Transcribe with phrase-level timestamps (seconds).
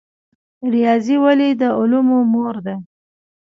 [0.73, 2.75] ریاضي ولې د علومو مور ده؟